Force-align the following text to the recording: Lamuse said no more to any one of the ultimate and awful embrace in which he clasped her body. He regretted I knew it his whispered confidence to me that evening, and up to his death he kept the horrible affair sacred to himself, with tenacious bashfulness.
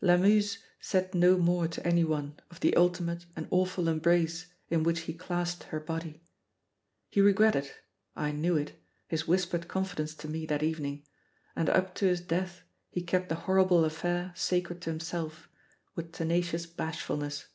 Lamuse 0.00 0.58
said 0.80 1.14
no 1.14 1.38
more 1.38 1.68
to 1.68 1.86
any 1.86 2.02
one 2.02 2.40
of 2.50 2.58
the 2.58 2.74
ultimate 2.74 3.24
and 3.36 3.46
awful 3.52 3.86
embrace 3.86 4.46
in 4.68 4.82
which 4.82 5.02
he 5.02 5.12
clasped 5.14 5.62
her 5.62 5.78
body. 5.78 6.24
He 7.08 7.20
regretted 7.20 7.70
I 8.16 8.32
knew 8.32 8.56
it 8.56 8.72
his 9.06 9.28
whispered 9.28 9.68
confidence 9.68 10.12
to 10.16 10.26
me 10.28 10.44
that 10.46 10.64
evening, 10.64 11.06
and 11.54 11.70
up 11.70 11.94
to 12.02 12.06
his 12.06 12.20
death 12.20 12.62
he 12.90 13.00
kept 13.00 13.28
the 13.28 13.36
horrible 13.46 13.84
affair 13.84 14.32
sacred 14.34 14.80
to 14.82 14.90
himself, 14.90 15.48
with 15.94 16.10
tenacious 16.10 16.66
bashfulness. 16.66 17.46